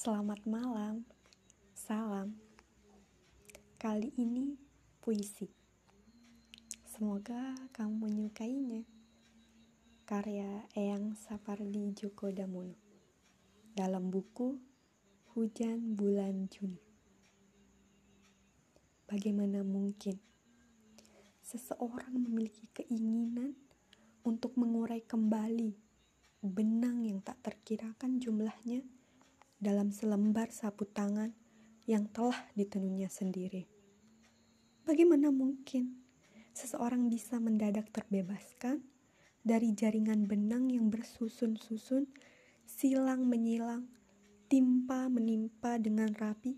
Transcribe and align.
Selamat 0.00 0.40
malam, 0.48 1.04
salam. 1.76 2.32
Kali 3.76 4.08
ini 4.16 4.56
puisi. 4.96 5.44
Semoga 6.88 7.52
kamu 7.76 8.08
menyukainya. 8.08 8.80
Karya 10.08 10.64
Eyang 10.72 11.20
Sapardi 11.20 11.92
Djoko 11.92 12.32
Damono 12.32 12.80
dalam 13.76 14.08
buku 14.08 14.56
Hujan 15.36 15.92
Bulan 15.92 16.48
Juni. 16.48 16.80
Bagaimana 19.04 19.60
mungkin 19.60 20.16
seseorang 21.44 22.16
memiliki 22.16 22.72
keinginan 22.72 23.52
untuk 24.24 24.56
mengurai 24.56 25.04
kembali 25.04 25.76
benang 26.40 27.04
yang 27.04 27.20
tak 27.20 27.36
terkirakan 27.44 28.16
jumlahnya 28.16 28.80
dalam 29.60 29.92
selembar 29.92 30.48
sapu 30.50 30.88
tangan 30.88 31.36
yang 31.84 32.08
telah 32.08 32.48
ditenunnya 32.56 33.12
sendiri. 33.12 33.68
Bagaimana 34.88 35.28
mungkin 35.28 36.00
seseorang 36.56 37.12
bisa 37.12 37.36
mendadak 37.38 37.92
terbebaskan 37.92 38.80
dari 39.44 39.76
jaringan 39.76 40.24
benang 40.24 40.72
yang 40.72 40.88
bersusun-susun, 40.88 42.08
silang 42.64 43.28
menyilang, 43.28 43.86
timpa 44.48 45.06
menimpa 45.12 45.76
dengan 45.76 46.10
rapi 46.16 46.56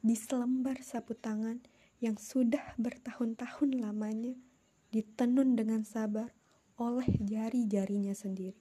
di 0.00 0.14
selembar 0.14 0.80
sapu 0.80 1.18
tangan 1.18 1.58
yang 1.98 2.16
sudah 2.16 2.76
bertahun-tahun 2.78 3.82
lamanya 3.82 4.38
ditenun 4.94 5.58
dengan 5.58 5.82
sabar 5.82 6.30
oleh 6.78 7.06
jari-jarinya 7.22 8.14
sendiri, 8.14 8.58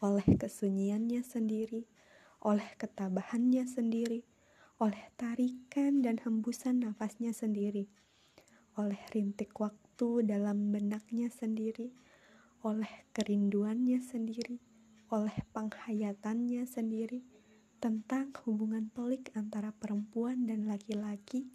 oleh 0.00 0.24
kesunyiannya 0.36 1.20
sendiri, 1.24 1.88
oleh 2.42 2.66
ketabahannya 2.74 3.62
sendiri, 3.70 4.26
oleh 4.82 5.14
tarikan 5.14 6.02
dan 6.02 6.18
hembusan 6.18 6.82
nafasnya 6.82 7.30
sendiri, 7.30 7.86
oleh 8.74 8.98
rintik 9.14 9.54
waktu 9.62 10.26
dalam 10.26 10.74
benaknya 10.74 11.30
sendiri, 11.30 11.94
oleh 12.66 12.90
kerinduannya 13.14 14.02
sendiri, 14.02 14.58
oleh 15.14 15.34
penghayatannya 15.54 16.66
sendiri 16.66 17.22
tentang 17.82 18.30
hubungan 18.46 18.90
pelik 18.90 19.34
antara 19.34 19.74
perempuan 19.74 20.46
dan 20.46 20.66
laki-laki 20.70 21.50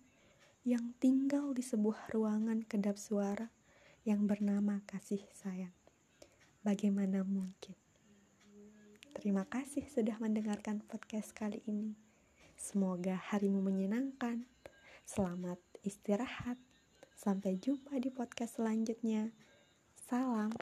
yang 0.67 0.91
tinggal 0.99 1.55
di 1.55 1.63
sebuah 1.63 2.11
ruangan 2.11 2.67
kedap 2.67 2.99
suara 2.99 3.47
yang 4.03 4.27
bernama 4.27 4.83
kasih 4.83 5.23
sayang. 5.31 5.71
Bagaimana 6.63 7.23
mungkin? 7.23 7.86
Terima 9.17 9.49
kasih 9.49 9.81
sudah 9.89 10.13
mendengarkan 10.21 10.77
podcast 10.85 11.33
kali 11.33 11.65
ini. 11.65 11.97
Semoga 12.53 13.17
harimu 13.17 13.65
menyenangkan. 13.65 14.45
Selamat 15.09 15.57
istirahat. 15.81 16.61
Sampai 17.17 17.57
jumpa 17.57 17.97
di 17.97 18.13
podcast 18.13 18.61
selanjutnya. 18.61 19.33
Salam. 19.97 20.53